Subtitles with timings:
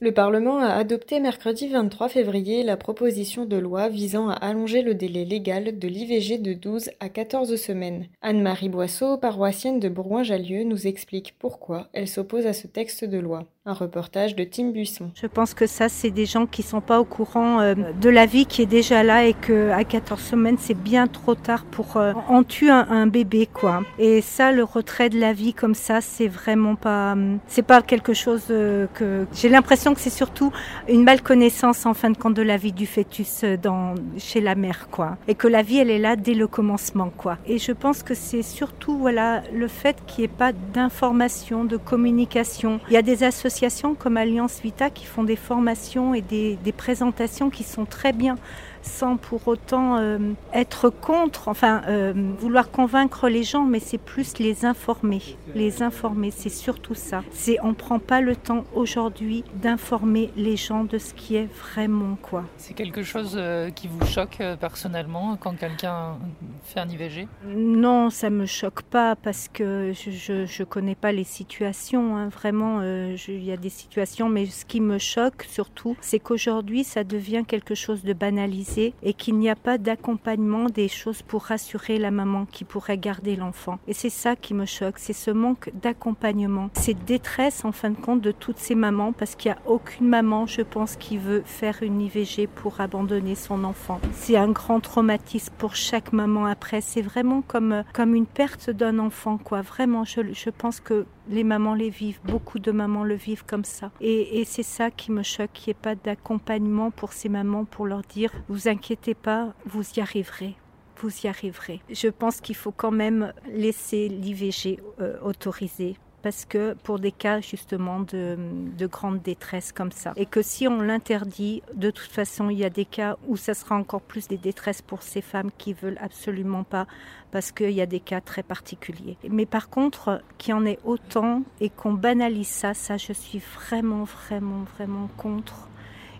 [0.00, 4.94] Le Parlement a adopté mercredi 23 février la proposition de loi visant à allonger le
[4.94, 8.08] délai légal de l'IVG de 12 à 14 semaines.
[8.20, 13.46] Anne-Marie Boisseau, paroissienne de Bourgoin-Jallieu, nous explique pourquoi elle s'oppose à ce texte de loi.
[13.66, 15.10] Un reportage de Tim Buisson.
[15.14, 18.26] Je pense que ça, c'est des gens qui sont pas au courant euh, de la
[18.26, 21.96] vie qui est déjà là et que à 14 semaines, c'est bien trop tard pour
[21.96, 23.80] euh, en tuer un, bébé, quoi.
[23.98, 27.16] Et ça, le retrait de la vie comme ça, c'est vraiment pas,
[27.46, 30.52] c'est pas quelque chose euh, que j'ai l'impression que c'est surtout
[30.86, 34.88] une malconnaissance en fin de compte de la vie du fœtus dans chez la mère,
[34.90, 35.16] quoi.
[35.26, 37.38] Et que la vie, elle est là dès le commencement, quoi.
[37.46, 41.78] Et je pense que c'est surtout voilà le fait qu'il n'y ait pas d'information, de
[41.78, 42.78] communication.
[42.88, 43.53] Il y a des associations
[43.98, 48.36] comme Alliance Vita qui font des formations et des, présentations qui sont très bien
[48.84, 50.18] sans pour autant euh,
[50.52, 55.22] être contre, enfin euh, vouloir convaincre les gens, mais c'est plus les informer.
[55.54, 57.22] Les informer, c'est surtout ça.
[57.30, 62.16] C'est on prend pas le temps aujourd'hui d'informer les gens de ce qui est vraiment
[62.20, 62.44] quoi.
[62.56, 66.16] C'est quelque chose euh, qui vous choque personnellement quand quelqu'un
[66.62, 71.24] fait un IVG Non, ça me choque pas parce que je je, connais pas les
[71.24, 72.16] situations.
[72.16, 72.28] Hein.
[72.28, 76.84] Vraiment, euh, il y a des situations, mais ce qui me choque surtout, c'est qu'aujourd'hui
[76.84, 81.42] ça devient quelque chose de banalisé et qu'il n'y a pas d'accompagnement des choses pour
[81.44, 83.78] rassurer la maman qui pourrait garder l'enfant.
[83.86, 87.96] Et c'est ça qui me choque, c'est ce manque d'accompagnement, cette détresse en fin de
[87.96, 91.42] compte de toutes ces mamans parce qu'il n'y a aucune maman, je pense, qui veut
[91.44, 94.00] faire une IVG pour abandonner son enfant.
[94.12, 96.80] C'est un grand traumatisme pour chaque maman après.
[96.80, 99.62] C'est vraiment comme, comme une perte d'un enfant, quoi.
[99.62, 103.64] Vraiment, je, je pense que les mamans les vivent, beaucoup de mamans le vivent comme
[103.64, 103.90] ça.
[104.00, 107.86] Et, c'est ça qui me choque, qu'il n'y ait pas d'accompagnement pour ces mamans pour
[107.86, 110.56] leur dire, vous inquiétez pas, vous y arriverez.
[110.98, 111.80] Vous y arriverez.
[111.90, 117.42] Je pense qu'il faut quand même laisser l'IVG euh, autorisé parce que pour des cas
[117.42, 118.38] justement de,
[118.78, 120.14] de, grande détresse comme ça.
[120.16, 123.52] Et que si on l'interdit, de toute façon, il y a des cas où ça
[123.52, 126.86] sera encore plus des détresses pour ces femmes qui veulent absolument pas,
[127.30, 129.18] parce qu'il y a des cas très particuliers.
[129.28, 133.40] Mais par contre, qu'il y en ait autant et qu'on banalise ça, ça, je suis
[133.40, 135.68] vraiment, vraiment, vraiment contre.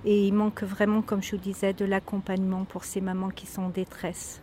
[0.04, 3.62] Et il manque vraiment, comme je vous disais, de l'accompagnement pour ces mamans qui sont
[3.62, 4.42] en détresse.